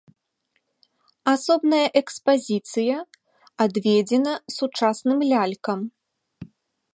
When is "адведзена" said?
3.67-4.33